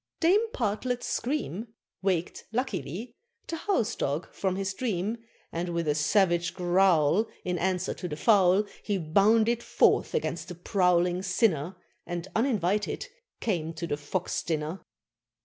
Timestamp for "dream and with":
4.73-5.87